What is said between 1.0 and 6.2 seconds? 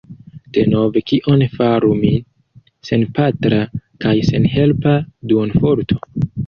kion faru mi, senpatra kaj senhelpa duonorfo?